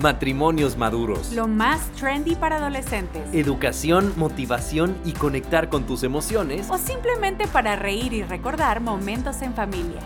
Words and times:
Matrimonios 0.00 0.76
maduros. 0.76 1.32
Lo 1.32 1.46
más 1.46 1.80
trendy 1.92 2.34
para 2.34 2.56
adolescentes. 2.56 3.22
Educación, 3.32 4.12
motivación 4.16 4.96
y 5.04 5.12
conectar 5.12 5.68
con 5.68 5.86
tus 5.86 6.02
emociones. 6.02 6.68
O 6.68 6.78
simplemente 6.78 7.46
para 7.46 7.76
reír 7.76 8.12
y 8.12 8.22
recordar 8.24 8.80
momentos 8.80 9.40
en 9.42 9.54
familia. 9.54 10.00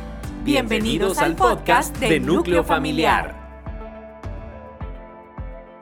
Bienvenidos, 0.45 1.19
al 1.19 1.37
podcast 1.37 1.97
de 1.99 2.21
Núcleo 2.21 2.65
Familiar. 2.65 3.39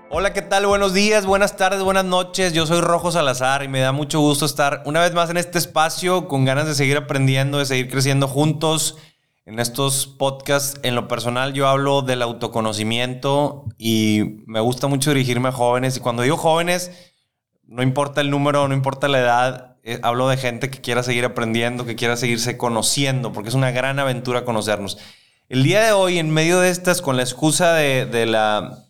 Hola, 0.09 0.33
¿qué 0.33 0.43
tal? 0.43 0.67
Buenos 0.67 0.95
días, 0.95 1.27
buenas 1.27 1.57
tardes, 1.57 1.83
buenas 1.83 2.05
noches. 2.05 2.53
Yo 2.53 2.65
soy 2.65 2.81
Rojo 2.81 3.11
Salazar 3.11 3.65
y 3.65 3.69
me 3.69 3.81
da 3.81 3.91
mucho 3.91 4.21
gusto 4.21 4.47
estar 4.47 4.83
una 4.87 5.01
vez 5.01 5.13
más 5.15 5.31
en 5.31 5.37
este 5.37 5.59
espacio 5.59 6.29
con 6.29 6.45
ganas 6.45 6.67
de 6.67 6.77
seguir 6.77 6.97
aprendiendo, 6.97 7.59
de 7.59 7.67
seguir 7.67 7.91
creciendo 7.91 8.29
juntos. 8.29 8.99
En 9.47 9.61
estos 9.61 10.09
podcasts, 10.09 10.81
en 10.83 10.97
lo 10.97 11.07
personal, 11.07 11.53
yo 11.53 11.69
hablo 11.69 12.03
del 12.03 12.21
autoconocimiento 12.23 13.65
y 13.79 14.43
me 14.45 14.59
gusta 14.59 14.89
mucho 14.89 15.11
dirigirme 15.11 15.51
a 15.51 15.53
jóvenes. 15.53 15.97
Y 15.97 16.01
cuando 16.01 16.25
digo 16.25 16.37
jóvenes, 16.37 16.91
no 17.63 17.85
importa 17.85 18.21
el 18.21 18.31
número, 18.31 18.67
no 18.67 18.75
importa 18.75 19.07
la 19.07 19.21
edad, 19.21 19.77
eh, 19.85 20.01
hablo 20.03 20.29
de 20.29 20.37
gente 20.37 20.69
que 20.69 20.81
quiera 20.81 21.05
seguir 21.05 21.25
aprendiendo, 21.25 21.87
que 21.87 21.95
quiera 21.95 22.17
seguirse 22.17 22.59
conociendo, 22.59 23.33
porque 23.33 23.51
es 23.51 23.55
una 23.55 23.71
gran 23.71 24.01
aventura 24.01 24.45
conocernos. 24.45 24.99
El 25.49 25.63
día 25.63 25.81
de 25.81 25.93
hoy, 25.93 26.19
en 26.19 26.29
medio 26.29 26.59
de 26.59 26.71
estas, 26.71 27.01
con 27.01 27.17
la 27.17 27.23
excusa 27.23 27.73
de, 27.75 28.05
de 28.05 28.27
la, 28.27 28.85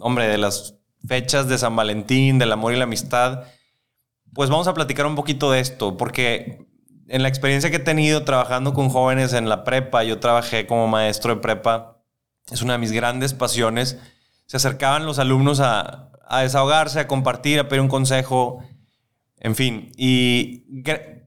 hombre, 0.00 0.28
de 0.28 0.36
las 0.36 0.74
fechas 1.08 1.48
de 1.48 1.56
San 1.56 1.76
Valentín, 1.76 2.38
del 2.38 2.52
amor 2.52 2.74
y 2.74 2.76
la 2.76 2.84
amistad, 2.84 3.44
pues 4.34 4.50
vamos 4.50 4.68
a 4.68 4.74
platicar 4.74 5.06
un 5.06 5.14
poquito 5.14 5.50
de 5.50 5.60
esto, 5.60 5.96
porque 5.96 6.73
en 7.08 7.22
la 7.22 7.28
experiencia 7.28 7.70
que 7.70 7.76
he 7.76 7.80
tenido 7.80 8.24
trabajando 8.24 8.72
con 8.72 8.88
jóvenes 8.88 9.32
en 9.32 9.48
la 9.48 9.64
prepa, 9.64 10.04
yo 10.04 10.20
trabajé 10.20 10.66
como 10.66 10.88
maestro 10.88 11.34
de 11.34 11.40
prepa, 11.40 12.02
es 12.50 12.62
una 12.62 12.74
de 12.74 12.78
mis 12.78 12.92
grandes 12.92 13.34
pasiones. 13.34 13.98
Se 14.46 14.56
acercaban 14.56 15.06
los 15.06 15.18
alumnos 15.18 15.60
a, 15.60 16.10
desahogarse, 16.42 17.00
a 17.00 17.06
compartir, 17.06 17.58
a 17.58 17.68
pedir 17.68 17.80
un 17.80 17.88
consejo, 17.88 18.62
en 19.38 19.54
fin. 19.54 19.92
Y 19.96 20.64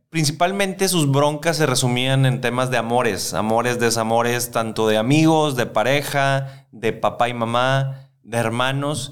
principalmente 0.09 0.87
sus 0.87 1.11
broncas 1.11 1.57
se 1.57 1.65
resumían 1.65 2.25
en 2.25 2.41
temas 2.41 2.69
de 2.69 2.77
amores, 2.77 3.33
amores, 3.33 3.79
desamores, 3.79 4.51
tanto 4.51 4.87
de 4.87 4.97
amigos, 4.97 5.55
de 5.55 5.65
pareja, 5.65 6.67
de 6.71 6.93
papá 6.93 7.29
y 7.29 7.33
mamá, 7.33 8.11
de 8.23 8.37
hermanos. 8.37 9.11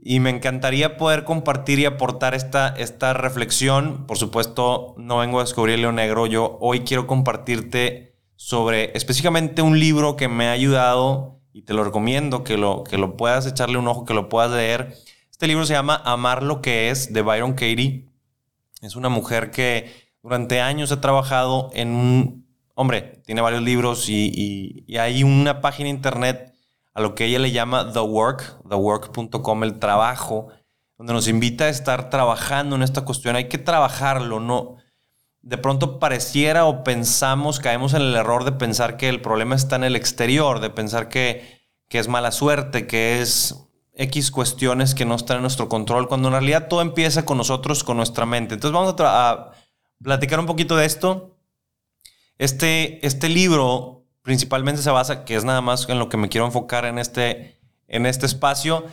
Y 0.00 0.20
me 0.20 0.30
encantaría 0.30 0.96
poder 0.96 1.24
compartir 1.24 1.80
y 1.80 1.84
aportar 1.84 2.34
esta, 2.34 2.68
esta 2.68 3.14
reflexión. 3.14 4.06
Por 4.06 4.16
supuesto, 4.16 4.94
no 4.96 5.18
vengo 5.18 5.40
a 5.40 5.42
descubrir 5.42 5.78
león 5.78 5.96
negro. 5.96 6.26
Yo 6.26 6.56
hoy 6.60 6.80
quiero 6.80 7.06
compartirte 7.06 8.14
sobre 8.36 8.96
específicamente 8.96 9.62
un 9.62 9.80
libro 9.80 10.16
que 10.16 10.28
me 10.28 10.46
ha 10.46 10.52
ayudado 10.52 11.40
y 11.52 11.62
te 11.62 11.74
lo 11.74 11.82
recomiendo 11.82 12.44
que 12.44 12.56
lo, 12.56 12.84
que 12.84 12.96
lo 12.96 13.16
puedas 13.16 13.46
echarle 13.46 13.78
un 13.78 13.88
ojo, 13.88 14.04
que 14.04 14.14
lo 14.14 14.28
puedas 14.28 14.52
leer. 14.52 14.94
Este 15.30 15.48
libro 15.48 15.66
se 15.66 15.74
llama 15.74 16.00
Amar 16.04 16.44
lo 16.44 16.62
que 16.62 16.90
es 16.90 17.12
de 17.12 17.22
Byron 17.22 17.54
Katie. 17.54 18.08
Es 18.80 18.94
una 18.94 19.08
mujer 19.08 19.50
que 19.50 19.90
durante 20.22 20.60
años 20.60 20.92
ha 20.92 21.00
trabajado 21.00 21.70
en 21.74 21.90
un... 21.90 22.46
Hombre, 22.74 23.20
tiene 23.26 23.40
varios 23.40 23.62
libros 23.62 24.08
y, 24.08 24.84
y 24.86 24.96
hay 24.98 25.24
una 25.24 25.60
página 25.60 25.88
internet 25.88 26.54
a 26.98 27.00
lo 27.00 27.14
que 27.14 27.26
ella 27.26 27.38
le 27.38 27.52
llama 27.52 27.92
The 27.92 28.00
Work, 28.00 28.68
thework.com, 28.68 29.62
el 29.62 29.78
trabajo, 29.78 30.48
donde 30.96 31.12
nos 31.12 31.28
invita 31.28 31.66
a 31.66 31.68
estar 31.68 32.10
trabajando 32.10 32.74
en 32.74 32.82
esta 32.82 33.02
cuestión. 33.02 33.36
Hay 33.36 33.48
que 33.48 33.56
trabajarlo, 33.56 34.40
no. 34.40 34.78
De 35.40 35.58
pronto 35.58 36.00
pareciera 36.00 36.64
o 36.64 36.82
pensamos, 36.82 37.60
caemos 37.60 37.94
en 37.94 38.02
el 38.02 38.16
error 38.16 38.42
de 38.42 38.50
pensar 38.50 38.96
que 38.96 39.08
el 39.08 39.22
problema 39.22 39.54
está 39.54 39.76
en 39.76 39.84
el 39.84 39.94
exterior, 39.94 40.58
de 40.58 40.70
pensar 40.70 41.08
que, 41.08 41.60
que 41.88 42.00
es 42.00 42.08
mala 42.08 42.32
suerte, 42.32 42.88
que 42.88 43.20
es 43.20 43.54
X 43.94 44.32
cuestiones 44.32 44.96
que 44.96 45.04
no 45.04 45.14
están 45.14 45.36
en 45.36 45.42
nuestro 45.42 45.68
control, 45.68 46.08
cuando 46.08 46.26
en 46.26 46.32
realidad 46.32 46.66
todo 46.66 46.82
empieza 46.82 47.24
con 47.24 47.38
nosotros, 47.38 47.84
con 47.84 47.96
nuestra 47.96 48.26
mente. 48.26 48.54
Entonces 48.54 48.74
vamos 48.74 48.96
a, 48.98 49.52
platicar 50.02 50.40
un 50.40 50.46
poquito 50.46 50.74
de 50.74 50.84
esto. 50.84 51.38
Este, 52.38 53.06
este 53.06 53.28
libro 53.28 53.98
principalmente 54.22 54.82
se 54.82 54.90
basa, 54.90 55.24
que 55.24 55.34
es 55.34 55.44
nada 55.44 55.60
más 55.60 55.88
en 55.88 55.98
lo 55.98 56.08
que 56.08 56.16
me 56.16 56.28
quiero 56.28 56.46
enfocar 56.46 56.84
en 56.84 56.98
este, 56.98 57.58
en 57.86 58.06
este 58.06 58.26
espacio, 58.26 58.84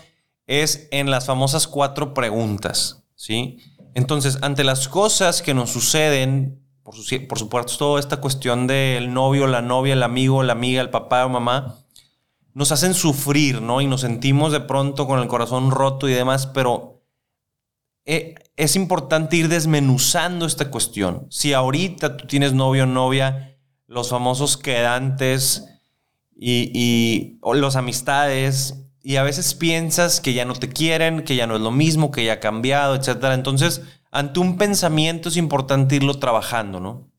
es 0.47 0.87
en 0.91 1.09
las 1.09 1.25
famosas 1.25 1.67
cuatro 1.67 2.13
preguntas, 2.13 3.03
¿sí? 3.15 3.59
Entonces, 3.93 4.39
ante 4.41 4.63
las 4.63 4.87
cosas 4.87 5.41
que 5.41 5.53
nos 5.53 5.71
suceden, 5.71 6.61
por, 6.83 6.95
por 7.27 7.39
supuesto, 7.39 7.77
toda 7.77 7.99
esta 7.99 8.17
cuestión 8.17 8.67
del 8.67 9.13
novio, 9.13 9.47
la 9.47 9.61
novia, 9.61 9.93
el 9.93 10.03
amigo, 10.03 10.43
la 10.43 10.53
amiga, 10.53 10.81
el 10.81 10.89
papá 10.89 11.25
o 11.25 11.29
mamá, 11.29 11.79
nos 12.53 12.71
hacen 12.71 12.93
sufrir, 12.93 13.61
¿no? 13.61 13.81
Y 13.81 13.87
nos 13.87 14.01
sentimos 14.01 14.51
de 14.51 14.61
pronto 14.61 15.07
con 15.07 15.19
el 15.19 15.27
corazón 15.27 15.71
roto 15.71 16.07
y 16.07 16.13
demás, 16.13 16.47
pero 16.47 17.03
eh, 18.05 18.35
es 18.55 18.75
importante 18.75 19.35
ir 19.35 19.49
desmenuzando 19.49 20.45
esta 20.45 20.69
cuestión. 20.69 21.27
Si 21.29 21.53
ahorita 21.53 22.17
tú 22.17 22.27
tienes 22.27 22.53
novio 22.53 22.83
o 22.83 22.87
novia, 22.87 23.54
los 23.87 24.09
famosos 24.09 24.57
quedantes 24.57 25.65
y, 26.35 27.39
los 27.41 27.75
amistades. 27.75 28.81
Y 29.01 29.17
a 29.17 29.23
veces 29.23 29.53
piensas 29.53 30.19
que 30.19 30.33
ya 30.33 30.45
no 30.45 30.53
te 30.53 30.69
quieren, 30.69 31.23
que 31.23 31.35
ya 31.35 31.45
no 31.45 31.55
es 31.55 31.61
lo 31.61 31.71
mismo, 31.71 32.11
que 32.11 32.25
ya 32.25 32.33
ha 32.33 32.39
cambiado, 32.39 32.95
etc. 32.95 33.25
Entonces, 33.33 33.81
ante 34.11 34.39
un 34.39 34.57
pensamiento 34.57 35.29
es 35.29 35.37
importante 35.37 35.95
irlo 35.95 36.15
trabajando, 36.15 36.79
¿no? 36.79 37.11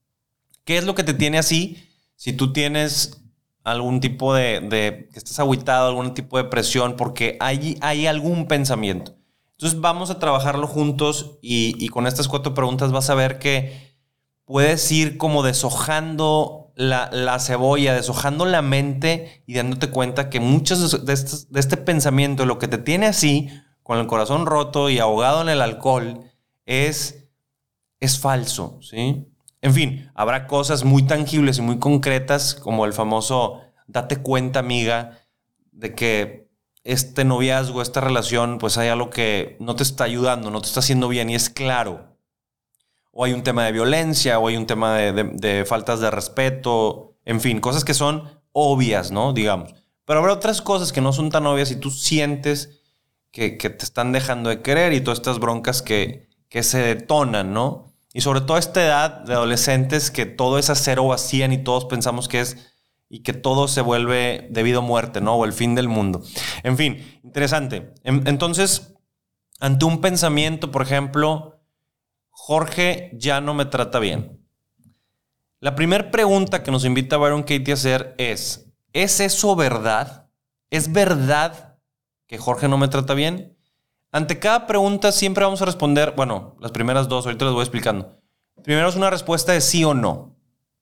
¿Qué 0.65 0.79
es 0.79 0.85
lo 0.85 0.97
que 0.97 1.05
te 1.05 1.15
tiene 1.15 1.39
así? 1.39 1.89
Si 2.17 2.33
tú 2.33 2.53
tienes 2.53 3.23
algún 3.63 4.01
tipo 4.01 4.35
de, 4.35 4.61
de 4.61 5.09
que 5.13 5.19
estás 5.19 5.39
aguitado, 5.39 5.89
algún 5.89 6.15
tipo 6.15 6.39
de 6.39 6.45
presión, 6.45 6.97
porque 6.97 7.37
hay, 7.39 7.79
hay 7.81 8.07
algún 8.07 8.49
pensamiento. 8.49 9.17
Entonces 9.53 9.81
vamos 9.81 10.11
a 10.11 10.19
trabajarlo 10.19 10.67
juntos 10.67 11.39
y, 11.41 11.75
y 11.79 11.89
con 11.89 12.07
estas 12.07 12.29
cuatro 12.29 12.53
preguntas 12.53 12.93
vas 12.93 13.11
a 13.11 13.15
ver 13.15 13.39
que 13.39 13.96
puedes 14.47 14.91
ir 14.91 15.19
como 15.19 15.43
deshojando 15.43 16.73
la, 16.77 17.39
cebolla, 17.41 17.95
deshojando 17.95 18.47
la 18.47 18.63
mente 18.63 19.43
y 19.47 19.55
dándote 19.55 19.91
cuenta 19.91 20.31
que 20.31 20.41
muchos 20.41 21.05
de, 21.05 21.15
de 21.15 21.61
este 21.61 21.77
pensamiento, 21.77 22.47
lo 22.47 22.59
que 22.59 22.69
te 22.69 22.79
tiene 22.79 23.07
así, 23.07 23.51
con 23.83 23.99
el 23.99 24.07
corazón 24.07 24.47
roto 24.47 24.89
y 24.89 24.99
ahogado 24.99 25.43
en 25.43 25.49
el 25.49 25.61
alcohol, 25.61 26.31
es, 26.65 27.29
es 28.01 28.19
falso, 28.19 28.79
¿sí? 28.83 29.27
En 29.63 29.75
fin, 29.75 30.11
habrá 30.15 30.47
cosas 30.47 30.85
muy 30.85 31.03
tangibles 31.03 31.59
y 31.59 31.63
muy 31.63 31.79
concretas, 31.79 32.55
como 32.55 32.87
el 32.87 32.93
famoso 32.93 33.61
date 33.87 34.19
cuenta, 34.19 34.61
amiga, 34.61 35.19
de 35.73 35.95
que 35.95 36.49
este 36.85 37.25
noviazgo, 37.25 37.83
esta 37.83 38.01
relación, 38.01 38.59
pues 38.59 38.79
hay 38.79 38.89
algo 38.89 39.11
que 39.11 39.57
no 39.59 39.75
te 39.75 39.83
está 39.83 40.05
ayudando, 40.05 40.51
no 40.51 40.61
te 40.61 40.69
está 40.69 40.81
haciendo 40.81 41.09
bien 41.09 41.31
y 41.31 41.35
es 41.35 41.51
claro 41.51 42.16
o 43.19 43.25
hay 43.25 43.33
un 43.33 43.43
tema 43.43 43.65
de 43.65 43.73
violencia, 43.73 44.39
o 44.39 44.47
hay 44.47 44.59
un 44.59 44.67
tema 44.67 44.99
de, 44.99 45.65
faltas 45.67 46.01
de 46.01 46.11
respeto, 46.11 47.15
en 47.25 47.41
fin, 47.41 47.61
cosas 47.61 47.83
que 47.83 47.95
son 47.95 48.25
obvias, 48.53 49.11
¿no? 49.11 49.33
Digamos. 49.33 49.75
Pero 50.05 50.21
habrá 50.21 50.35
otras 50.35 50.61
cosas 50.61 50.93
que 50.93 51.01
no 51.01 51.15
son 51.15 51.31
tan 51.31 51.47
obvias 51.47 51.71
y 51.71 51.77
tú 51.77 51.91
sientes 51.91 52.83
que, 53.31 53.53
te 53.53 53.85
están 53.85 54.13
dejando 54.13 54.51
de 54.51 54.61
querer 54.61 54.93
y 54.93 55.01
todas 55.01 55.21
estas 55.21 55.39
broncas 55.39 55.81
que, 55.81 56.29
que 56.51 56.63
se 56.63 56.79
detonan, 56.79 57.55
¿no? 57.55 57.87
Y 58.13 58.21
sobre 58.21 58.43
todo 58.43 58.59
esta 58.59 58.85
edad 58.85 59.11
de 59.23 59.33
adolescentes 59.33 60.11
que 60.11 60.27
todo 60.27 60.59
es 60.59 60.69
a 60.69 60.75
cero 60.75 61.05
o 61.05 61.13
a 61.15 61.19
cien 61.19 61.55
y 61.55 61.65
todos 61.65 61.87
pensamos 61.87 62.29
que 62.29 62.41
es 62.41 62.75
y 63.09 63.21
que 63.21 63.33
todo 63.33 63.67
se 63.67 63.81
vuelve 63.81 64.47
debido 64.51 64.81
a 64.81 64.83
muerte, 64.83 65.23
¿no? 65.23 65.37
O 65.37 65.47
el 65.47 65.55
fin 65.55 65.75
del 65.75 65.89
mundo. 65.89 66.23
En 66.63 66.77
fin, 66.77 67.19
interesante. 67.25 67.95
Entonces, 68.05 68.95
ante 69.59 69.87
un 69.87 70.03
pensamiento, 70.03 70.71
por 70.71 70.83
ejemplo, 70.83 71.56
Jorge 72.39 73.11
ya 73.15 73.41
no 73.41 73.55
me 73.55 73.65
trata 73.65 73.99
bien. 73.99 74.47
La 75.59 75.75
primera 75.75 76.11
pregunta 76.11 76.63
que 76.63 76.71
nos 76.71 76.85
invita 76.85 77.17
Byron 77.17 77.43
Katie 77.43 77.73
a 77.73 77.75
hacer 77.75 78.15
es, 78.19 78.71
¿es 78.93 79.21
eso 79.21 79.57
verdad? 79.57 80.29
¿Es 80.71 80.93
verdad 80.93 81.79
que 82.27 82.37
Jorge 82.37 82.69
no 82.69 82.77
me 82.77 82.89
trata 82.89 83.15
bien? 83.15 83.57
Ante 84.13 84.39
cada 84.39 84.67
pregunta 84.67 85.13
siempre 85.13 85.45
vamos 85.45 85.63
a 85.63 85.65
responder, 85.65 86.13
bueno, 86.15 86.57
las 86.61 86.73
primeras 86.73 87.09
dos, 87.09 87.25
ahorita 87.25 87.47
les 87.47 87.55
voy 87.55 87.63
explicando. 87.63 88.21
Primero 88.63 88.89
es 88.89 88.97
una 88.97 89.11
respuesta 89.11 89.53
de 89.53 89.63
sí 89.63 89.83
o 89.83 89.95
no, 89.95 90.37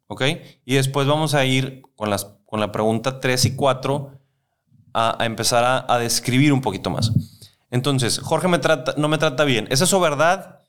¿ok? 0.09 0.23
Y 0.65 0.75
después 0.75 1.07
vamos 1.07 1.35
a 1.35 1.45
ir 1.45 1.83
con, 1.95 2.11
las, 2.11 2.35
con 2.45 2.59
la 2.59 2.73
pregunta 2.73 3.21
3 3.21 3.45
y 3.45 3.57
4 3.57 4.21
a, 4.93 5.17
empezar 5.21 5.65
a, 5.65 5.87
a, 5.89 5.99
describir 5.99 6.53
un 6.53 6.61
poquito 6.61 6.91
más. 6.91 7.13
Entonces, 7.71 8.19
Jorge 8.19 8.49
me 8.49 8.59
trata, 8.59 8.95
no 8.99 9.09
me 9.09 9.19
trata 9.19 9.45
bien. 9.45 9.67
¿Es 9.71 9.81
eso 9.81 9.99
verdad? 10.01 10.64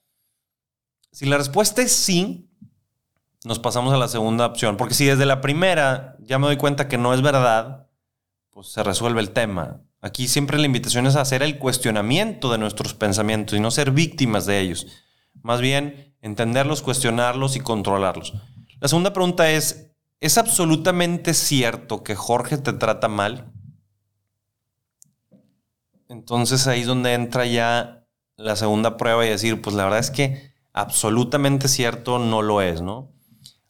Si 1.16 1.26
la 1.26 1.38
respuesta 1.38 1.82
es 1.82 1.94
sí, 1.94 2.50
nos 3.46 3.58
pasamos 3.60 3.94
a 3.94 3.98
la 3.98 4.10
segunda 4.10 4.46
opción. 4.46 4.76
Porque 4.76 4.96
si 4.96 5.06
desde 5.06 5.26
la 5.26 5.40
primera 5.40 6.18
ya 6.20 6.40
me 6.40 6.48
doy 6.48 6.58
cuenta 6.58 6.90
que 6.90 6.98
no 6.98 7.14
es 7.14 7.22
verdad, 7.22 7.88
pues 8.50 8.68
se 8.68 8.84
resuelve 8.84 9.22
el 9.22 9.32
tema. 9.32 9.80
Aquí 10.02 10.28
siempre 10.28 10.60
la 10.60 10.66
invitación 10.66 11.08
es 11.08 11.16
hacer 11.16 11.42
el 11.42 11.58
cuestionamiento 11.58 12.52
de 12.52 12.58
nuestros 12.58 12.96
pensamientos 12.96 13.58
y 13.58 13.62
no 13.62 13.72
ser 13.72 13.92
víctimas 13.92 14.46
de 14.46 14.60
ellos. 14.60 14.88
Más 15.42 15.62
bien, 15.62 16.14
entenderlos, 16.20 16.82
cuestionarlos 16.82 17.56
y 17.56 17.62
controlarlos. 17.62 18.34
La 18.82 18.90
segunda 18.90 19.14
pregunta 19.14 19.50
es, 19.50 19.92
¿es 20.20 20.38
absolutamente 20.38 21.34
cierto 21.34 22.04
que 22.04 22.16
Jorge 22.16 22.58
te 22.58 22.74
trata 22.74 23.08
mal? 23.08 23.54
Entonces 26.10 26.68
ahí 26.68 26.82
es 26.82 26.88
donde 26.88 27.14
entra 27.14 27.46
ya 27.46 28.06
la 28.36 28.58
segunda 28.58 28.98
prueba 28.98 29.26
y 29.26 29.30
decir, 29.30 29.62
pues 29.62 29.78
la 29.78 29.86
verdad 29.86 30.00
es 30.00 30.12
que 30.12 30.55
absolutamente 30.76 31.70
cierto 31.70 32.20
no 32.20 32.42
lo 32.42 32.62
es, 32.62 32.82
¿no? 32.82 33.14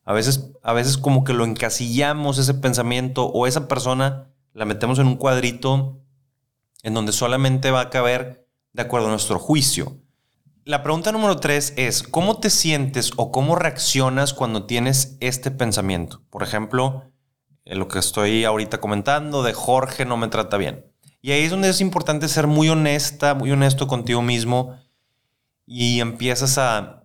A 0.06 0.14
veces, 0.14 0.52
a 0.64 0.74
veces 0.74 0.98
como 0.98 1.24
que 1.24 1.34
lo 1.34 1.46
encasillamos 1.46 2.40
ese 2.40 2.56
pensamiento 2.56 3.28
o 3.28 3.46
esa 3.46 3.68
persona 3.68 4.32
la 4.54 4.66
metemos 4.66 4.98
en 4.98 5.06
un 5.08 5.16
cuadrito 5.16 6.02
en 6.82 6.96
donde 6.96 7.12
solamente 7.12 7.70
va 7.70 7.82
a 7.82 7.90
caber 7.92 8.48
de 8.74 8.82
acuerdo 8.82 9.08
a 9.08 9.12
nuestro 9.12 9.38
juicio. 9.38 9.98
La 10.64 10.82
pregunta 10.82 11.12
número 11.12 11.38
tres 11.38 11.74
es, 11.78 12.02
¿cómo 12.02 12.40
te 12.40 12.50
sientes 12.50 13.12
o 13.18 13.32
cómo 13.32 13.56
reaccionas 13.56 14.34
cuando 14.34 14.66
tienes 14.66 15.16
este 15.20 15.52
pensamiento? 15.52 16.24
Por 16.32 16.42
ejemplo, 16.42 17.12
lo 17.66 17.88
que 17.88 18.00
estoy 18.00 18.46
ahorita 18.46 18.80
comentando 18.80 19.44
de 19.44 19.54
Jorge 19.54 20.06
no 20.06 20.18
me 20.18 20.28
trata 20.28 20.58
bien. 20.58 20.92
Y 21.22 21.34
ahí 21.34 21.44
es 21.44 21.52
donde 21.52 21.70
es 21.70 21.82
importante 21.82 22.28
ser 22.28 22.48
muy 22.48 22.70
honesta, 22.70 23.36
muy 23.36 23.52
honesto 23.52 23.88
contigo 23.88 24.24
mismo 24.24 24.76
y 25.66 26.00
empiezas 26.00 26.58
a, 26.58 27.02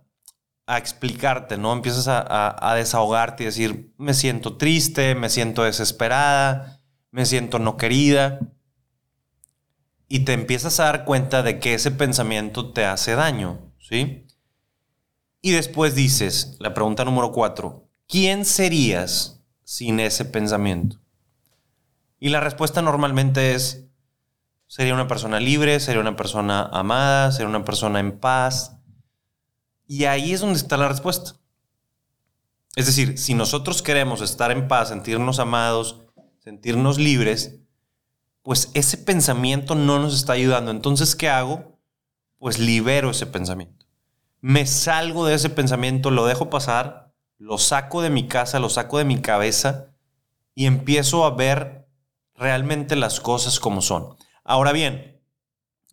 explicarte, 0.67 1.57
¿no? 1.57 1.73
Empiezas 1.73 2.07
a, 2.07 2.71
a, 2.71 2.75
desahogarte 2.75 3.43
y 3.43 3.47
decir, 3.47 3.93
me 3.97 4.13
siento 4.13 4.55
triste, 4.55 5.15
me 5.15 5.29
siento 5.29 5.63
desesperada, 5.63 6.81
me 7.09 7.25
siento 7.25 7.59
no 7.59 7.75
querida. 7.75 8.39
Y 10.07 10.19
te 10.19 10.31
empiezas 10.31 10.79
a 10.79 10.85
dar 10.85 11.03
cuenta 11.03 11.43
de 11.43 11.59
que 11.59 11.73
ese 11.73 11.91
pensamiento 11.91 12.71
te 12.71 12.85
hace 12.85 13.15
daño, 13.15 13.73
¿sí? 13.79 14.27
Y 15.41 15.51
después 15.51 15.95
dices, 15.95 16.55
la 16.59 16.73
pregunta 16.73 17.03
número 17.03 17.31
cuatro, 17.31 17.89
¿quién 18.07 18.45
serías 18.45 19.43
sin 19.63 19.99
ese 19.99 20.23
pensamiento? 20.23 21.01
Y 22.19 22.29
la 22.29 22.39
respuesta 22.39 22.83
normalmente 22.83 23.55
es, 23.55 23.90
Sería 24.71 24.93
una 24.93 25.09
persona 25.09 25.41
libre, 25.41 25.81
sería 25.81 25.99
una 25.99 26.15
persona 26.15 26.63
amada, 26.71 27.33
sería 27.33 27.49
una 27.49 27.65
persona 27.65 27.99
en 27.99 28.17
paz. 28.17 28.77
Y 29.85 30.05
ahí 30.05 30.31
es 30.31 30.39
donde 30.39 30.57
está 30.57 30.77
la 30.77 30.87
respuesta. 30.87 31.33
Es 32.77 32.85
decir, 32.85 33.17
si 33.17 33.33
nosotros 33.33 33.81
queremos 33.81 34.21
estar 34.21 34.49
en 34.49 34.69
paz, 34.69 34.87
sentirnos 34.87 35.39
amados, 35.39 36.03
sentirnos 36.39 36.99
libres, 36.99 37.59
pues 38.43 38.71
ese 38.73 38.97
pensamiento 38.97 39.75
no 39.75 39.99
nos 39.99 40.15
está 40.15 40.31
ayudando. 40.31 40.71
Entonces, 40.71 41.17
¿qué 41.17 41.27
hago? 41.27 41.77
Pues 42.37 42.57
libero 42.57 43.09
ese 43.09 43.25
pensamiento. 43.25 43.87
Me 44.39 44.65
salgo 44.65 45.25
de 45.25 45.33
ese 45.33 45.49
pensamiento, 45.49 46.11
lo 46.11 46.25
dejo 46.25 46.49
pasar, 46.49 47.13
lo 47.37 47.57
saco 47.57 48.01
de 48.01 48.09
mi 48.09 48.29
casa, 48.29 48.57
lo 48.59 48.69
saco 48.69 48.99
de 48.99 49.03
mi 49.03 49.19
cabeza 49.19 49.87
y 50.55 50.65
empiezo 50.65 51.25
a 51.25 51.31
ver 51.31 51.89
realmente 52.37 52.95
las 52.95 53.19
cosas 53.19 53.59
como 53.59 53.81
son. 53.81 54.15
Ahora 54.43 54.71
bien, 54.71 55.21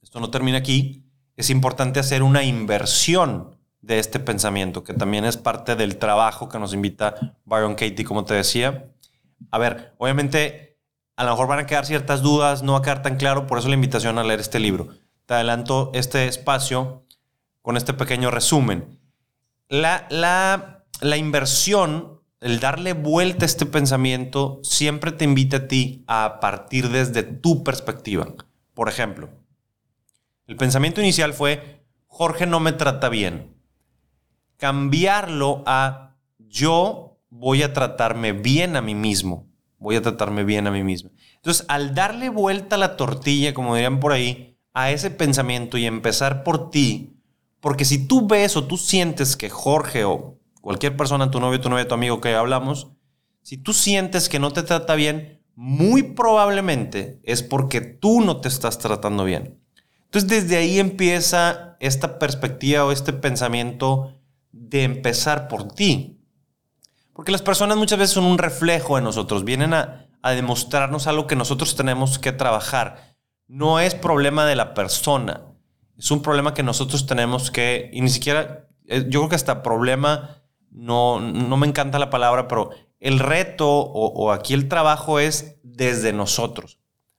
esto 0.02 0.20
no 0.20 0.30
termina 0.30 0.58
aquí, 0.58 1.04
es 1.36 1.50
importante 1.50 2.00
hacer 2.00 2.22
una 2.22 2.42
inversión 2.42 3.56
de 3.80 3.98
este 3.98 4.20
pensamiento, 4.20 4.84
que 4.84 4.94
también 4.94 5.24
es 5.24 5.36
parte 5.36 5.76
del 5.76 5.98
trabajo 5.98 6.48
que 6.48 6.58
nos 6.58 6.74
invita 6.74 7.36
Byron 7.44 7.74
Katie, 7.74 8.04
como 8.04 8.24
te 8.24 8.34
decía. 8.34 8.90
A 9.50 9.58
ver, 9.58 9.94
obviamente, 9.98 10.78
a 11.16 11.24
lo 11.24 11.30
mejor 11.30 11.46
van 11.46 11.60
a 11.60 11.66
quedar 11.66 11.86
ciertas 11.86 12.22
dudas, 12.22 12.62
no 12.62 12.72
va 12.72 12.78
a 12.78 12.82
quedar 12.82 13.02
tan 13.02 13.16
claro, 13.16 13.46
por 13.46 13.58
eso 13.58 13.68
la 13.68 13.74
invitación 13.74 14.18
a 14.18 14.24
leer 14.24 14.40
este 14.40 14.58
libro. 14.58 14.88
Te 15.26 15.34
adelanto 15.34 15.90
este 15.94 16.26
espacio 16.26 17.04
con 17.62 17.76
este 17.76 17.92
pequeño 17.94 18.30
resumen. 18.30 19.00
La, 19.68 20.06
la, 20.10 20.84
la 21.00 21.16
inversión, 21.16 22.17
el 22.40 22.60
darle 22.60 22.92
vuelta 22.92 23.44
a 23.44 23.46
este 23.46 23.66
pensamiento, 23.66 24.60
siempre 24.62 25.12
te 25.12 25.24
invita 25.24 25.56
a 25.56 25.68
ti 25.68 26.04
a 26.06 26.38
partir 26.40 26.88
desde 26.88 27.22
tu 27.22 27.64
perspectiva. 27.64 28.28
Por 28.74 28.88
ejemplo, 28.88 29.30
el 30.46 30.56
pensamiento 30.56 31.00
inicial 31.00 31.34
fue, 31.34 31.82
Jorge 32.06 32.46
no 32.46 32.60
me 32.60 32.72
trata 32.72 33.08
bien. 33.08 33.54
Cambiarlo 34.56 35.62
a, 35.66 36.16
yo 36.38 37.18
voy 37.28 37.62
a 37.62 37.72
tratarme 37.72 38.32
bien 38.32 38.76
a 38.76 38.82
mí 38.82 38.94
mismo. 38.94 39.46
Voy 39.78 39.96
a 39.96 40.02
tratarme 40.02 40.44
bien 40.44 40.66
a 40.66 40.70
mí 40.70 40.82
mismo. 40.82 41.10
Entonces, 41.36 41.64
al 41.68 41.94
darle 41.94 42.30
vuelta 42.30 42.76
a 42.76 42.78
la 42.78 42.96
tortilla, 42.96 43.54
como 43.54 43.74
dirían 43.74 44.00
por 44.00 44.12
ahí, 44.12 44.56
a 44.72 44.90
ese 44.90 45.10
pensamiento 45.10 45.76
y 45.78 45.86
empezar 45.86 46.44
por 46.44 46.70
ti, 46.70 47.16
porque 47.60 47.84
si 47.84 48.06
tú 48.06 48.26
ves 48.26 48.56
o 48.56 48.64
tú 48.64 48.76
sientes 48.76 49.36
que 49.36 49.50
Jorge 49.50 50.04
o 50.04 50.37
cualquier 50.60 50.96
persona, 50.96 51.30
tu 51.30 51.40
novio, 51.40 51.60
tu 51.60 51.68
novia, 51.68 51.88
tu 51.88 51.94
amigo 51.94 52.20
que 52.20 52.34
hablamos, 52.34 52.88
si 53.42 53.56
tú 53.56 53.72
sientes 53.72 54.28
que 54.28 54.38
no 54.38 54.52
te 54.52 54.62
trata 54.62 54.94
bien, 54.94 55.42
muy 55.54 56.02
probablemente 56.02 57.20
es 57.24 57.42
porque 57.42 57.80
tú 57.80 58.20
no 58.20 58.40
te 58.40 58.48
estás 58.48 58.78
tratando 58.78 59.24
bien. 59.24 59.60
Entonces 60.04 60.30
desde 60.30 60.56
ahí 60.56 60.78
empieza 60.78 61.76
esta 61.80 62.18
perspectiva 62.18 62.84
o 62.84 62.92
este 62.92 63.12
pensamiento 63.12 64.18
de 64.52 64.84
empezar 64.84 65.48
por 65.48 65.72
ti. 65.72 66.20
Porque 67.12 67.32
las 67.32 67.42
personas 67.42 67.76
muchas 67.76 67.98
veces 67.98 68.14
son 68.14 68.24
un 68.24 68.38
reflejo 68.38 68.96
de 68.96 69.02
nosotros, 69.02 69.44
vienen 69.44 69.74
a, 69.74 70.04
demostrarnos 70.22 71.06
algo 71.06 71.26
que 71.26 71.36
nosotros 71.36 71.74
tenemos 71.74 72.18
que 72.18 72.32
trabajar. 72.32 73.16
No 73.46 73.80
es 73.80 73.94
problema 73.94 74.44
de 74.44 74.56
la 74.56 74.74
persona, 74.74 75.42
es 75.96 76.10
un 76.10 76.22
problema 76.22 76.52
que 76.52 76.62
nosotros 76.62 77.06
tenemos 77.06 77.50
que, 77.50 77.90
y 77.94 78.02
ni 78.02 78.10
siquiera, 78.10 78.68
eh, 78.86 79.06
yo 79.08 79.20
creo 79.20 79.28
que 79.30 79.36
hasta 79.36 79.62
problema, 79.62 80.37
no, 80.70 81.20
no 81.20 81.56
me 81.56 81.66
encanta 81.66 81.98
la 81.98 82.10
palabra, 82.10 82.48
pero 82.48 82.70
el 83.00 83.18
reto 83.18 83.68
o, 83.68 84.32
aquí 84.32 84.54
el 84.54 84.68
trabajo 84.68 85.20
es 85.20 85.58
desde 85.62 86.12
nosotros, 86.12 86.78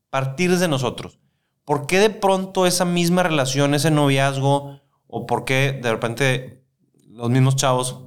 partir 0.09 0.51
desde 0.51 0.67
nosotros. 0.67 1.19
¿Por 1.65 1.85
qué 1.87 1.99
de 1.99 2.09
pronto 2.09 2.65
esa 2.65 2.85
misma 2.85 3.23
relación, 3.23 3.73
ese 3.73 3.91
noviazgo, 3.91 4.81
o 5.07 5.25
por 5.25 5.45
qué 5.45 5.79
de 5.81 5.91
repente 5.91 6.63
los 7.07 7.29
mismos 7.29 7.55
chavos, 7.55 8.05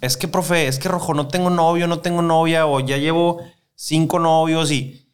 es 0.00 0.16
que, 0.16 0.26
profe, 0.28 0.66
es 0.66 0.78
que 0.78 0.88
rojo, 0.88 1.14
no 1.14 1.28
tengo 1.28 1.48
novio, 1.48 1.86
no 1.86 2.00
tengo 2.00 2.22
novia, 2.22 2.66
o 2.66 2.80
ya 2.80 2.96
llevo 2.96 3.40
cinco 3.74 4.18
novios 4.18 4.70
y, 4.72 5.08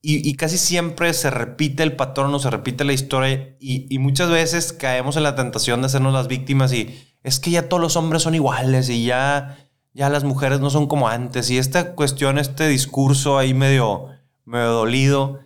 y, 0.00 0.34
casi 0.34 0.58
siempre 0.58 1.12
se 1.14 1.30
repite 1.30 1.82
el 1.82 1.94
patrón 1.94 2.34
o 2.34 2.38
se 2.38 2.50
repite 2.50 2.84
la 2.84 2.92
historia 2.92 3.56
y, 3.60 3.94
y, 3.94 3.98
muchas 3.98 4.30
veces 4.30 4.72
caemos 4.72 5.16
en 5.16 5.22
la 5.22 5.36
tentación 5.36 5.80
de 5.80 5.86
hacernos 5.86 6.12
las 6.12 6.28
víctimas 6.28 6.72
y 6.72 7.11
es 7.22 7.40
que 7.40 7.50
ya 7.50 7.68
todos 7.68 7.80
los 7.80 7.96
hombres 7.96 8.22
son 8.22 8.34
iguales 8.34 8.88
y 8.88 9.04
ya 9.04 9.56
ya 9.94 10.08
las 10.08 10.24
mujeres 10.24 10.60
no 10.60 10.70
son 10.70 10.86
como 10.86 11.08
antes. 11.08 11.50
Y 11.50 11.58
esta 11.58 11.94
cuestión, 11.94 12.38
este 12.38 12.68
discurso 12.68 13.38
ahí 13.38 13.54
medio, 13.54 14.08
medio 14.44 14.70
dolido, 14.70 15.40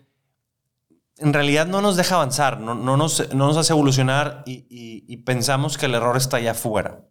en 1.18 1.33
realidad 1.33 1.66
no 1.66 1.80
nos 1.80 1.97
deja 1.97 2.16
avanzar, 2.16 2.61
no, 2.61 2.75
no, 2.75 2.97
nos, 2.97 3.33
no 3.35 3.47
nos, 3.47 3.56
hace 3.56 3.73
evolucionar 3.73 4.42
y, 4.47 4.66
y, 4.68 5.16
pensamos 5.18 5.78
que 5.78 5.87
el 5.87 5.95
error 5.95 6.16
está 6.16 6.37
allá 6.37 6.50
afuera. 6.50 7.06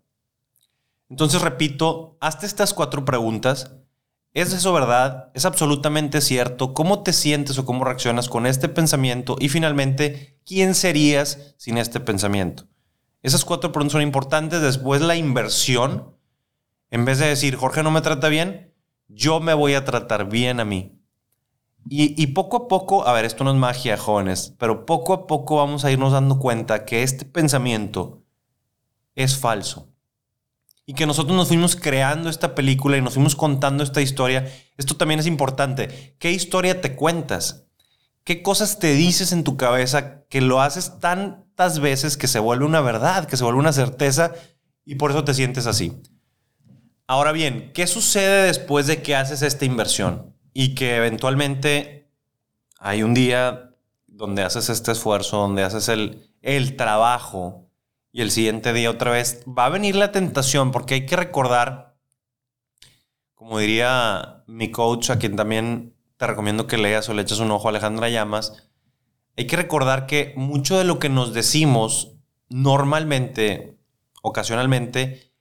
Entonces, 1.10 1.41
repito, 1.41 2.17
hazte 2.22 2.45
estas 2.45 2.74
cuatro 2.74 3.03
preguntas. 3.03 3.72
¿Es 4.34 4.53
eso 4.53 4.74
verdad? 4.74 5.31
¿Es 5.34 5.45
absolutamente 5.45 6.22
cierto? 6.22 6.74
¿Cómo 6.74 7.03
te 7.03 7.13
sientes 7.13 7.57
o 7.57 7.65
cómo 7.65 7.86
reaccionas 7.86 8.29
con 8.29 8.45
este 8.45 8.69
pensamiento? 8.69 9.38
Y 9.39 9.50
finalmente, 9.50 10.39
¿quién 10.45 10.75
serías 10.75 11.55
sin 11.57 11.77
este 11.77 12.00
pensamiento? 12.00 12.65
Esas 13.22 13.45
cuatro 13.45 13.72
preguntas 13.72 13.93
son 13.93 14.01
importantes. 14.01 14.62
Después 14.62 15.01
la 15.01 15.15
inversión 15.15 16.15
en 16.95 17.05
vez 17.05 17.19
de 17.19 17.27
decir, 17.27 17.55
Jorge 17.55 17.84
no 17.84 17.91
me 17.91 18.01
trata 18.01 18.29
bien, 18.29 18.74
yo 19.07 19.39
me 19.39 19.53
voy 19.53 19.74
a 19.74 19.86
tratar 19.86 20.29
bien 20.29 20.60
a 20.60 20.65
mí. 20.65 20.98
Y, 21.88 22.27
poco 22.27 22.57
a 22.57 22.67
poco, 22.67 23.05
a 23.05 23.13
ver, 23.13 23.25
esto 23.25 23.43
no 23.43 23.51
es 23.51 23.57
magia, 23.57 23.95
jóvenes, 23.95 24.55
pero 24.57 24.88
poco 24.88 25.13
a 25.13 25.27
poco 25.27 25.57
vamos 25.57 25.86
a 25.86 25.91
irnos 25.91 26.13
dando 26.13 26.39
cuenta 26.39 26.84
que 26.84 27.03
este 27.03 27.25
pensamiento 27.25 28.24
es 29.13 29.38
falso. 29.38 29.89
Y 30.88 30.93
que 30.93 31.05
nosotros 31.05 31.36
nos 31.36 31.50
fuimos 31.50 31.75
creando 31.75 32.29
esta 32.29 32.55
película 32.55 32.98
y 32.98 33.01
nos 33.01 33.13
fuimos 33.13 33.36
contando 33.36 33.84
esta 33.84 34.01
historia. 34.01 34.51
Esto 34.77 34.95
también 34.95 35.19
es 35.19 35.27
importante. 35.27 36.15
¿Qué 36.17 36.31
historia 36.31 36.81
te 36.81 36.95
cuentas? 36.95 37.64
¿Qué 38.25 38.41
cosas 38.41 38.79
te 38.79 38.94
dices 38.96 39.32
en 39.32 39.44
tu 39.44 39.55
cabeza 39.55 40.25
que 40.29 40.41
lo 40.41 40.60
haces 40.60 41.00
tantas 41.00 41.79
veces 41.79 42.17
que 42.17 42.27
se 42.27 42.39
vuelve 42.39 42.65
una 42.65 42.82
verdad, 42.82 43.27
que 43.27 43.38
se 43.38 43.44
vuelve 43.44 43.60
una 43.60 43.72
certeza 43.72 44.34
y 44.84 44.96
por 44.96 45.12
eso 45.12 45.24
te 45.24 45.36
sientes 45.36 45.67
así? 45.67 46.01
Ahora 47.05 47.32
bien, 47.32 47.72
¿qué 47.75 47.86
sucede 47.86 48.48
después 48.48 48.88
de 48.88 49.03
que 49.03 49.15
haces 49.15 49.44
esta 49.44 49.65
inversión 49.65 50.36
y 50.53 50.74
que 50.74 50.96
eventualmente 50.96 52.10
hay 52.79 53.03
un 53.03 53.13
día 53.13 53.75
donde 54.08 54.41
haces 54.41 54.70
este 54.70 54.94
esfuerzo, 54.94 55.38
donde 55.38 55.62
haces 55.62 55.88
el, 55.88 56.34
el 56.41 56.75
trabajo 56.77 57.70
y 58.12 58.22
el 58.22 58.32
siguiente 58.32 58.74
día 58.74 58.89
otra 58.89 59.12
vez, 59.12 59.44
va 59.46 59.67
a 59.67 59.70
venir 59.70 59.96
la 59.96 60.12
tentación 60.12 60.72
porque 60.72 60.96
hay 60.96 61.05
que 61.05 61.15
recordar, 61.15 61.96
como 63.36 63.60
diría 63.60 64.44
mi 64.48 64.72
coach, 64.72 65.12
a 65.12 65.20
quien 65.20 65.36
también 65.36 65.94
te 66.17 66.27
recomiendo 66.27 66.67
que 66.67 66.77
leas 66.77 67.10
o 67.10 67.13
le 67.13 67.22
eches 67.22 67.39
un 67.39 67.51
ojo, 67.51 67.69
Alejandra 67.69 68.10
Llamas, 68.10 68.69
hay 69.38 69.48
que 69.48 69.57
recordar 69.57 70.05
que 70.05 70.34
mucho 70.38 70.77
de 70.77 70.86
lo 70.86 71.00
que 71.00 71.10
nos 71.10 71.34
decimos 71.34 72.13
normalmente, 72.50 73.77
ocasionalmente, 74.22 75.31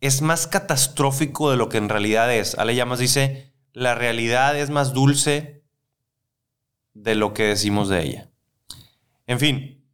es 0.00 0.22
más 0.22 0.46
catastrófico 0.46 1.50
de 1.50 1.56
lo 1.56 1.68
que 1.68 1.78
en 1.78 1.88
realidad 1.88 2.32
es. 2.32 2.58
Ale 2.58 2.74
Llamas 2.74 2.98
dice, 2.98 3.54
la 3.72 3.94
realidad 3.94 4.58
es 4.58 4.70
más 4.70 4.92
dulce 4.92 5.64
de 6.94 7.14
lo 7.14 7.32
que 7.32 7.44
decimos 7.44 7.88
de 7.88 8.02
ella. 8.02 8.30
En 9.26 9.38
fin, 9.38 9.84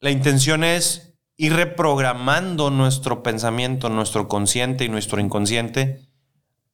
la 0.00 0.10
intención 0.10 0.64
es 0.64 1.14
ir 1.36 1.54
reprogramando 1.54 2.70
nuestro 2.70 3.22
pensamiento, 3.22 3.88
nuestro 3.88 4.28
consciente 4.28 4.84
y 4.84 4.88
nuestro 4.88 5.20
inconsciente 5.20 6.06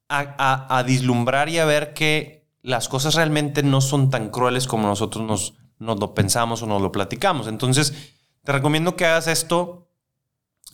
a, 0.09 0.77
a, 0.77 0.83
dislumbrar 0.83 1.49
y 1.49 1.57
a 1.57 1.65
ver 1.65 1.93
que 1.93 2.46
las 2.61 2.89
cosas 2.89 3.15
realmente 3.15 3.63
no 3.63 3.81
son 3.81 4.09
tan 4.09 4.29
crueles 4.29 4.67
como 4.67 4.87
nosotros 4.87 5.25
nos, 5.25 5.55
nos 5.79 5.99
lo 5.99 6.13
pensamos 6.13 6.61
o 6.61 6.67
nos 6.67 6.81
lo 6.81 6.91
platicamos. 6.91 7.47
Entonces, 7.47 8.13
te 8.43 8.51
recomiendo 8.51 8.95
que 8.95 9.05
hagas 9.05 9.27
esto. 9.27 9.89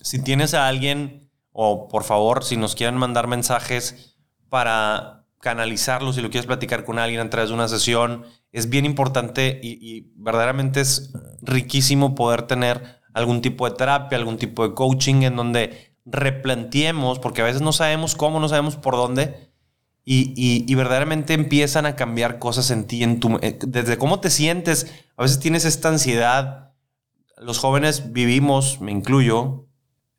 Si 0.01 0.23
tienes 0.23 0.53
a 0.53 0.67
alguien, 0.67 1.31
o 1.51 1.87
por 1.87 2.03
favor, 2.03 2.43
si 2.43 2.57
nos 2.57 2.75
quieren 2.75 2.97
mandar 2.97 3.27
mensajes 3.27 4.17
para 4.49 5.25
canalizarlo, 5.39 6.13
si 6.13 6.21
lo 6.21 6.29
quieres 6.29 6.47
platicar 6.47 6.85
con 6.85 6.99
alguien 6.99 7.21
a 7.21 7.29
través 7.29 7.49
de 7.49 7.55
una 7.55 7.67
sesión, 7.67 8.25
es 8.51 8.69
bien 8.69 8.85
importante 8.85 9.59
y, 9.61 10.11
verdaderamente 10.15 10.81
es 10.81 11.11
riquísimo 11.41 12.15
poder 12.15 12.43
tener 12.43 13.01
algún 13.13 13.41
tipo 13.41 13.69
de 13.69 13.75
terapia, 13.75 14.17
algún 14.17 14.37
tipo 14.37 14.67
de 14.67 14.73
coaching 14.73 15.23
en 15.23 15.35
donde 15.35 15.97
replanteemos, 16.05 17.19
porque 17.19 17.41
a 17.41 17.45
veces 17.45 17.61
no 17.61 17.73
sabemos 17.73 18.15
cómo, 18.15 18.39
no 18.39 18.47
sabemos 18.47 18.77
por 18.77 18.95
dónde, 18.95 19.52
y, 20.05 20.75
verdaderamente 20.75 21.33
empiezan 21.33 21.85
a 21.85 21.95
cambiar 21.95 22.39
cosas 22.39 22.71
en 22.71 22.85
ti, 22.85 23.03
en 23.03 23.19
tu, 23.19 23.37
eh, 23.41 23.57
desde 23.65 23.97
cómo 23.97 24.19
te 24.19 24.29
sientes. 24.29 24.91
A 25.17 25.23
veces 25.23 25.39
tienes 25.39 25.65
esta 25.65 25.89
ansiedad. 25.89 26.73
Los 27.37 27.57
jóvenes 27.57 28.11
vivimos, 28.13 28.81
me 28.81 28.91
incluyo, 28.91 29.67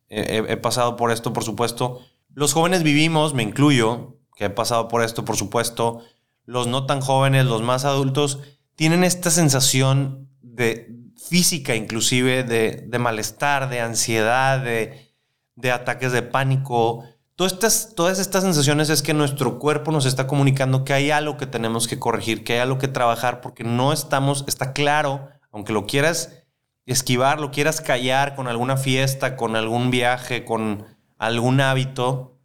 he 0.09 0.57
pasado 0.57 0.95
por 0.95 1.11
esto, 1.11 1.33
por 1.33 1.43
supuesto. 1.43 2.01
Los 2.33 2.53
jóvenes 2.53 2.83
vivimos, 2.83 3.33
me 3.33 3.43
incluyo, 3.43 4.17
que 4.35 4.45
he 4.45 4.49
pasado 4.49 4.87
por 4.87 5.03
esto, 5.03 5.25
por 5.25 5.35
supuesto 5.35 6.01
los 6.45 6.67
no 6.67 6.85
tan 6.85 7.01
jóvenes, 7.01 7.45
los 7.45 7.61
más 7.61 7.85
adultos, 7.85 8.39
tienen 8.75 9.03
esta 9.03 9.31
sensación 9.31 10.29
de 10.41 10.93
física 11.17 11.75
inclusive, 11.75 12.43
de, 12.43 12.99
malestar, 12.99 13.69
de 13.69 13.81
ansiedad, 13.81 14.59
de, 14.63 15.71
ataques 15.71 16.11
de 16.11 16.21
pánico. 16.21 17.03
Todas 17.35 17.53
estas, 17.53 17.93
todas 17.95 18.19
estas 18.19 18.43
sensaciones 18.43 18.89
es 18.89 19.01
que 19.01 19.13
nuestro 19.13 19.59
cuerpo 19.59 19.91
nos 19.91 20.05
está 20.05 20.25
comunicando 20.25 20.85
que 20.85 20.93
hay 20.93 21.11
algo 21.11 21.35
que 21.35 21.45
tenemos 21.45 21.87
que 21.87 21.99
corregir, 21.99 22.45
que 22.45 22.53
hay 22.53 22.59
algo 22.59 22.77
que 22.77 22.87
trabajar, 22.87 23.41
porque 23.41 23.65
no 23.65 23.91
estamos, 23.91 24.45
está 24.47 24.71
claro, 24.71 25.27
aunque 25.51 25.73
lo 25.73 25.85
quieras 25.85 26.45
esquivar, 26.85 27.41
lo 27.41 27.51
quieras 27.51 27.81
callar 27.81 28.35
con 28.35 28.47
alguna 28.47 28.77
fiesta, 28.77 29.35
con 29.35 29.57
algún 29.57 29.91
viaje, 29.91 30.45
con 30.45 30.85
algún 31.17 31.59
hábito, 31.59 32.35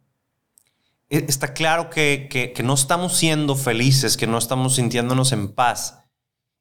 e, 1.11 1.25
está 1.27 1.53
claro 1.53 1.89
que, 1.89 2.53
no 2.63 2.73
estamos 2.73 3.13
siendo 3.13 3.55
felices, 3.55 4.17
que 4.17 4.27
no 4.27 4.37
estamos 4.37 4.75
sintiéndonos 4.75 5.33
en 5.33 5.53
paz. 5.53 5.99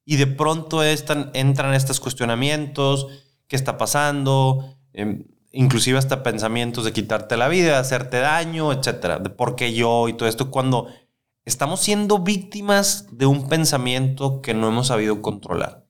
Y 0.05 0.17
de 0.17 0.27
pronto 0.27 0.83
están, 0.83 1.31
entran 1.35 1.73
estos 1.73 2.01
cuestionamientos, 2.01 3.07
¿qué 3.47 3.57
está 3.57 3.79
pasando? 3.79 4.77
Em, 4.93 5.25
inclusive 5.53 5.99
hasta 5.99 6.23
pensamientos 6.23 6.85
de 6.85 6.93
quitarte 6.93 7.37
la 7.37 7.49
vida, 7.49 7.79
hacerte 7.79 8.19
daño, 8.19 8.73
etcétera, 8.73 9.19
de 9.19 9.31
por 9.31 9.57
qué 9.57 9.73
yo 9.73 10.09
y 10.09 10.13
todo 10.13 10.29
esto, 10.29 10.51
cuando 10.51 10.89
estamos 11.45 11.81
siendo 11.81 12.19
víctimas 12.19 13.07
de 13.11 13.27
un 13.27 13.49
pensamiento 13.49 14.41
que 14.43 14.55
no 14.55 14.69
hemos 14.69 14.89
sabido 14.89 15.23
controlar. 15.23 15.85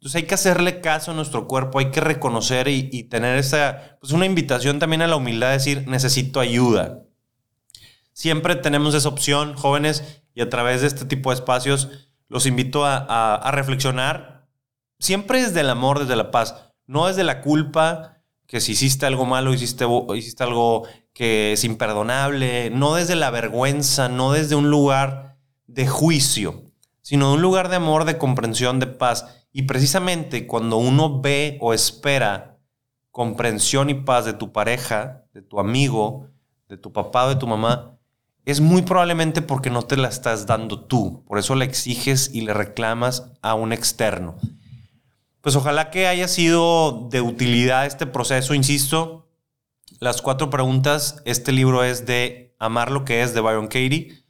Entonces 0.00 0.22
hay 0.22 0.26
que 0.26 0.34
hacerle 0.34 0.80
caso 0.80 1.10
a 1.10 1.14
nuestro 1.14 1.46
cuerpo, 1.46 1.78
hay 1.78 1.90
que 1.90 2.00
reconocer 2.00 2.68
y, 2.68 3.02
tener 3.04 3.36
esa, 3.36 3.98
pues 4.00 4.12
una 4.12 4.24
invitación 4.24 4.78
también 4.78 5.02
a 5.02 5.06
la 5.06 5.16
humildad, 5.16 5.48
de 5.48 5.52
decir, 5.54 5.86
necesito 5.88 6.40
ayuda. 6.40 7.02
Siempre 8.14 8.56
tenemos 8.56 8.94
esa 8.94 9.10
opción, 9.10 9.54
jóvenes, 9.54 10.22
y 10.34 10.40
a 10.40 10.48
través 10.48 10.80
de 10.80 10.86
este 10.86 11.04
tipo 11.04 11.30
de 11.30 11.34
espacios 11.34 12.08
los 12.28 12.46
invito 12.46 12.86
a, 12.86 13.50
reflexionar, 13.52 14.48
siempre 14.98 15.42
desde 15.42 15.60
el 15.60 15.68
amor, 15.68 15.98
desde 15.98 16.16
la 16.16 16.30
paz, 16.30 16.72
no 16.86 17.08
desde 17.08 17.24
la 17.24 17.42
culpa, 17.42 18.19
que 18.50 18.60
si 18.60 18.72
hiciste 18.72 19.06
algo 19.06 19.26
malo, 19.26 19.54
hiciste, 19.54 19.86
hiciste 20.16 20.42
algo 20.42 20.82
que 21.12 21.52
es 21.52 21.62
imperdonable, 21.62 22.70
no 22.70 22.96
desde 22.96 23.14
la 23.14 23.30
vergüenza, 23.30 24.08
no 24.08 24.32
desde 24.32 24.56
un 24.56 24.70
lugar 24.70 25.38
de 25.68 25.86
juicio, 25.86 26.64
sino 27.00 27.28
de 27.28 27.36
un 27.36 27.42
lugar 27.42 27.68
de 27.68 27.76
amor, 27.76 28.04
de 28.06 28.18
comprensión, 28.18 28.80
de 28.80 28.88
paz. 28.88 29.46
Y 29.52 29.62
precisamente 29.62 30.48
cuando 30.48 30.78
uno 30.78 31.20
ve 31.20 31.58
o 31.60 31.72
espera 31.72 32.58
comprensión 33.12 33.88
y 33.88 33.94
paz 33.94 34.24
de 34.24 34.32
tu 34.32 34.50
pareja, 34.50 35.26
de 35.32 35.42
tu 35.42 35.60
amigo, 35.60 36.26
de 36.68 36.76
tu 36.76 36.92
papá 36.92 37.26
o 37.26 37.28
de 37.28 37.36
tu 37.36 37.46
mamá, 37.46 38.00
es 38.44 38.60
muy 38.60 38.82
probablemente 38.82 39.42
porque 39.42 39.70
no 39.70 39.82
te 39.82 39.96
la 39.96 40.08
estás 40.08 40.46
dando 40.46 40.86
tú. 40.86 41.22
Por 41.24 41.38
eso 41.38 41.54
la 41.54 41.66
exiges 41.66 42.32
y 42.34 42.40
le 42.40 42.52
reclamas 42.52 43.30
a 43.42 43.54
un 43.54 43.72
externo. 43.72 44.38
Pues 45.40 45.56
ojalá 45.56 45.90
que 45.90 46.06
haya 46.06 46.28
sido 46.28 47.08
de 47.10 47.20
utilidad 47.20 47.86
este 47.86 48.06
proceso, 48.06 48.54
insisto. 48.54 49.28
Las 49.98 50.22
cuatro 50.22 50.50
preguntas, 50.50 51.22
este 51.24 51.52
libro 51.52 51.84
es 51.84 52.06
de 52.06 52.54
Amar 52.58 52.90
lo 52.90 53.04
que 53.04 53.22
es 53.22 53.34
de 53.34 53.40
Byron 53.40 53.66
Katie. 53.66 54.24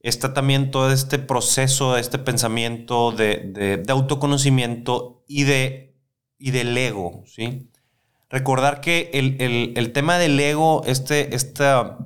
Está 0.00 0.34
también 0.34 0.70
todo 0.70 0.92
este 0.92 1.18
proceso, 1.18 1.96
este 1.96 2.18
pensamiento 2.18 3.12
de, 3.12 3.84
autoconocimiento 3.88 5.24
y, 5.26 5.44
de, 5.44 5.96
y 6.38 6.50
del 6.50 6.76
ego, 6.76 7.24
¿sí? 7.26 7.70
Recordar 8.30 8.80
que 8.80 9.10
el, 9.14 9.72
el 9.76 9.92
tema 9.92 10.18
del 10.18 10.38
ego, 10.38 10.82
este, 10.86 11.34
esta 11.34 11.98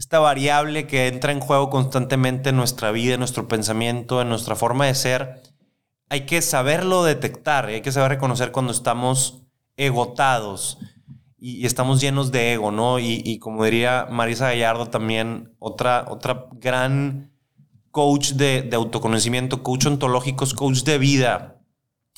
esta 0.00 0.18
variable 0.18 0.86
que 0.86 1.08
entra 1.08 1.30
en 1.30 1.40
juego 1.40 1.68
constantemente 1.68 2.48
en 2.48 2.56
nuestra 2.56 2.90
vida, 2.90 3.14
en 3.14 3.20
nuestro 3.20 3.48
pensamiento, 3.48 4.22
en 4.22 4.30
nuestra 4.30 4.56
forma 4.56 4.86
de 4.86 4.94
ser, 4.94 5.42
hay 6.10 6.26
que 6.26 6.42
saberlo 6.42 7.04
detectar, 7.04 7.66
hay 7.66 7.80
que 7.80 7.92
saber 7.92 8.10
reconocer 8.10 8.50
cuando 8.50 8.72
estamos 8.72 9.44
egotados 9.76 10.78
y, 11.38 11.64
estamos 11.64 12.00
llenos 12.00 12.32
de 12.32 12.52
ego, 12.52 12.72
¿no? 12.72 12.98
Y, 12.98 13.38
como 13.38 13.64
diría 13.64 14.06
Marisa 14.10 14.48
Gallardo 14.48 14.86
también, 14.86 15.54
otra, 15.58 16.04
otra 16.08 16.48
gran 16.52 17.32
coach 17.92 18.32
de, 18.32 18.62
de 18.62 18.76
autoconocimiento, 18.76 19.62
coach 19.62 19.86
ontológico, 19.86 20.44
coach 20.54 20.82
de 20.82 20.98
vida. 20.98 21.62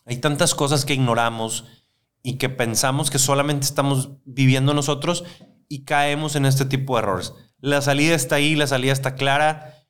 Hay 0.06 0.16
tantas 0.16 0.54
cosas 0.54 0.84
que 0.84 0.94
ignoramos 0.94 1.66
y 2.22 2.38
que 2.38 2.48
pensamos 2.48 3.10
que 3.10 3.18
solamente 3.18 3.66
estamos 3.66 4.10
viviendo 4.24 4.74
nosotros 4.74 5.24
y 5.68 5.84
caemos 5.84 6.34
en 6.34 6.46
este 6.46 6.64
tipo 6.64 6.96
de 6.96 7.02
errores. 7.02 7.34
La 7.60 7.82
salida 7.82 8.14
está 8.14 8.36
ahí, 8.36 8.56
la 8.56 8.66
salida 8.66 8.92
está 8.92 9.14
clara. 9.14 9.81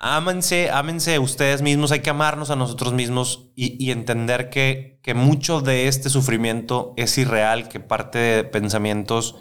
Ámense, 0.00 0.70
ámense 0.70 1.18
ustedes 1.18 1.60
mismos, 1.60 1.90
hay 1.90 2.00
que 2.00 2.10
amarnos 2.10 2.50
a 2.50 2.56
nosotros 2.56 2.92
mismos 2.92 3.50
y, 3.56 3.90
entender 3.90 4.48
que, 4.48 5.00
que 5.02 5.14
mucho 5.14 5.60
de 5.60 5.88
este 5.88 6.08
sufrimiento 6.08 6.94
es 6.96 7.18
irreal, 7.18 7.68
que 7.68 7.80
parte 7.80 8.18
de 8.18 8.44
pensamientos 8.44 9.34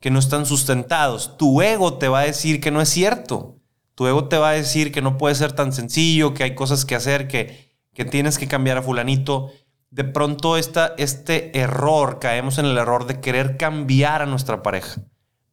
que 0.00 0.10
no 0.10 0.18
están 0.18 0.46
sustentados. 0.46 1.36
Tu 1.38 1.62
ego 1.62 1.96
te 1.98 2.08
va 2.08 2.20
a 2.20 2.26
decir 2.26 2.60
que 2.60 2.72
no 2.72 2.80
es 2.80 2.88
cierto. 2.88 3.60
Tu 3.94 4.08
ego 4.08 4.26
te 4.26 4.36
va 4.36 4.50
a 4.50 4.54
decir 4.54 4.90
que 4.90 5.00
no 5.00 5.16
puede 5.16 5.36
ser 5.36 5.52
tan 5.52 5.72
sencillo, 5.72 6.34
que 6.34 6.42
hay 6.42 6.56
cosas 6.56 6.84
que 6.84 6.96
hacer, 6.96 7.28
que, 7.28 7.72
que 7.94 8.04
tienes 8.04 8.36
que 8.36 8.48
cambiar 8.48 8.78
a 8.78 8.82
fulanito. 8.82 9.52
De 9.90 10.02
pronto 10.02 10.56
esta, 10.56 10.94
este 10.98 11.56
error, 11.56 12.18
caemos 12.18 12.58
en 12.58 12.66
el 12.66 12.76
error 12.76 13.06
de 13.06 13.20
querer 13.20 13.56
cambiar 13.56 14.22
a 14.22 14.26
nuestra 14.26 14.60
pareja 14.60 15.04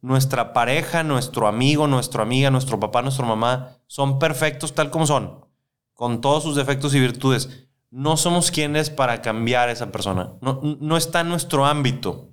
nuestra 0.02 0.52
pareja, 0.52 1.04
nuestro 1.04 1.46
amigo, 1.46 1.86
nuestra 1.86 2.22
amiga, 2.22 2.50
nuestro 2.50 2.78
papá, 2.78 3.00
nuestra 3.00 3.24
mamá, 3.24 3.78
son 3.86 4.18
perfectos 4.18 4.74
tal 4.74 4.90
como 4.90 5.06
son, 5.06 5.46
con 5.94 6.20
todos 6.20 6.42
sus 6.42 6.56
defectos 6.56 6.94
y 6.94 7.00
virtudes. 7.00 7.68
No 7.90 8.16
somos 8.16 8.50
quienes 8.50 8.90
para 8.90 9.22
cambiar 9.22 9.68
a 9.68 9.72
esa 9.72 9.92
persona. 9.92 10.34
No, 10.40 10.60
no 10.80 10.96
está 10.96 11.24
nuestro 11.24 11.66
ámbito. 11.66 12.30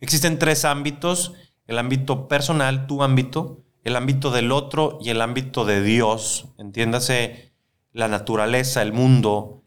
Existen 0.00 0.38
tres 0.38 0.64
ámbitos, 0.64 1.32
el 1.66 1.78
ámbito 1.78 2.28
personal, 2.28 2.86
tu 2.86 3.02
ámbito, 3.02 3.64
el 3.82 3.96
ámbito 3.96 4.30
del 4.30 4.52
otro 4.52 4.98
y 5.00 5.10
el 5.10 5.22
ámbito 5.22 5.64
de 5.64 5.82
Dios. 5.82 6.48
Entiéndase 6.58 7.54
la 7.92 8.08
naturaleza, 8.08 8.82
el 8.82 8.92
mundo. 8.92 9.62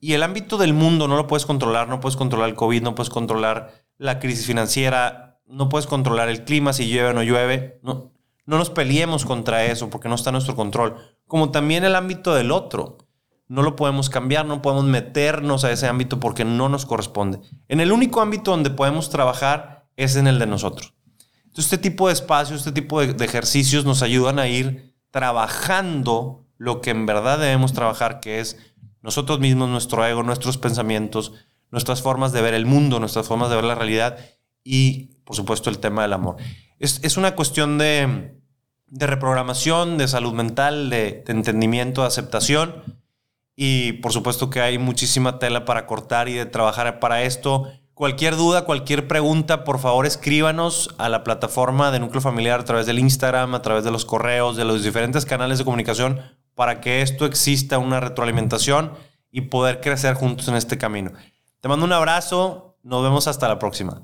Y 0.00 0.12
el 0.12 0.24
ámbito 0.24 0.58
del 0.58 0.74
mundo 0.74 1.08
no 1.08 1.16
lo 1.16 1.28
puedes 1.28 1.46
controlar, 1.46 1.88
no 1.88 2.00
puedes 2.00 2.16
controlar 2.16 2.48
el 2.48 2.56
COVID, 2.56 2.82
no 2.82 2.94
puedes 2.94 3.08
controlar 3.08 3.72
la 3.96 4.18
crisis 4.18 4.46
financiera, 4.46 5.21
no 5.46 5.68
puedes 5.68 5.86
controlar 5.86 6.28
el 6.28 6.44
clima, 6.44 6.72
si 6.72 6.88
llueve 6.88 7.10
o 7.10 7.12
no 7.12 7.22
llueve. 7.22 7.80
No, 7.82 8.12
no 8.46 8.58
nos 8.58 8.70
peleemos 8.70 9.24
contra 9.24 9.64
eso 9.64 9.90
porque 9.90 10.08
no 10.08 10.14
está 10.14 10.30
en 10.30 10.34
nuestro 10.34 10.56
control. 10.56 10.96
Como 11.26 11.50
también 11.50 11.84
el 11.84 11.94
ámbito 11.94 12.34
del 12.34 12.50
otro. 12.50 12.98
no 13.48 13.62
lo 13.62 13.76
podemos 13.76 14.08
cambiar, 14.08 14.46
no 14.46 14.62
podemos 14.62 14.84
meternos 14.84 15.64
a 15.64 15.72
ese 15.72 15.86
ámbito 15.86 16.18
porque 16.18 16.44
no 16.44 16.70
nos 16.70 16.86
corresponde. 16.86 17.40
En 17.68 17.80
el 17.80 17.92
único 17.92 18.22
ámbito 18.22 18.50
donde 18.50 18.70
podemos 18.70 19.10
trabajar 19.10 19.86
es 19.96 20.16
en 20.16 20.26
el 20.26 20.38
de 20.38 20.46
nosotros. 20.46 20.94
Entonces, 21.44 21.66
este 21.66 21.78
tipo 21.78 22.06
de 22.06 22.14
espacios, 22.14 22.60
este 22.60 22.72
tipo 22.72 23.00
de, 23.00 23.12
de 23.12 23.24
ejercicios 23.26 23.84
nos 23.84 24.00
ayudan 24.02 24.38
a 24.38 24.48
ir 24.48 24.94
trabajando 25.10 26.46
lo 26.56 26.80
que 26.80 26.90
en 26.90 27.04
verdad 27.04 27.38
debemos 27.38 27.74
trabajar, 27.74 28.20
que 28.20 28.40
es 28.40 28.56
nosotros 29.02 29.38
mismos, 29.38 29.68
nuestro 29.68 30.06
ego, 30.06 30.22
nuestros 30.22 30.56
pensamientos, 30.56 31.32
nuestras 31.70 32.00
formas 32.00 32.32
de 32.32 32.40
ver 32.40 32.54
el 32.54 32.64
mundo, 32.64 33.00
nuestras 33.00 33.26
formas 33.26 33.50
de 33.50 33.56
ver 33.56 33.64
la 33.64 33.74
realidad 33.74 34.16
y, 34.64 35.10
por 35.24 35.36
supuesto, 35.36 35.70
el 35.70 35.78
tema 35.78 36.02
del 36.02 36.12
amor. 36.12 36.36
Es, 36.78 37.00
es 37.02 37.16
una 37.16 37.34
cuestión 37.34 37.78
de, 37.78 38.34
de, 38.86 39.06
reprogramación, 39.06 39.98
de 39.98 40.08
salud 40.08 40.32
mental, 40.32 40.90
de, 40.90 41.22
de, 41.26 41.32
entendimiento, 41.32 42.02
de 42.02 42.08
aceptación 42.08 42.82
y, 43.56 43.94
por 43.94 44.12
supuesto, 44.12 44.50
que 44.50 44.60
hay 44.60 44.78
muchísima 44.78 45.38
tela 45.38 45.64
para 45.64 45.86
cortar 45.86 46.28
y 46.28 46.34
de 46.34 46.46
trabajar 46.46 46.98
para 47.00 47.22
esto. 47.22 47.70
Cualquier 47.94 48.36
duda, 48.36 48.64
cualquier 48.64 49.06
pregunta, 49.06 49.64
por 49.64 49.78
favor 49.78 50.06
escríbanos 50.06 50.94
a 50.98 51.08
la 51.08 51.22
plataforma 51.22 51.90
de 51.90 52.00
Núcleo 52.00 52.22
Familiar 52.22 52.60
a 52.60 52.64
través 52.64 52.86
del 52.86 52.98
Instagram, 52.98 53.54
a 53.54 53.62
través 53.62 53.84
de 53.84 53.90
los 53.90 54.04
correos, 54.04 54.56
de 54.56 54.64
los 54.64 54.82
diferentes 54.82 55.26
canales 55.26 55.58
de 55.58 55.64
comunicación 55.64 56.20
para 56.54 56.80
que 56.80 57.02
esto 57.02 57.26
exista 57.26 57.78
una 57.78 58.00
retroalimentación 58.00 58.92
y 59.30 59.42
poder 59.42 59.80
crecer 59.80 60.14
juntos 60.14 60.48
en 60.48 60.56
este 60.56 60.78
camino. 60.78 61.12
Te 61.60 61.68
mando 61.68 61.86
un 61.86 61.92
abrazo, 61.92 62.76
nos 62.82 63.02
vemos 63.02 63.28
hasta 63.28 63.48
la 63.48 63.58
próxima. 63.58 64.02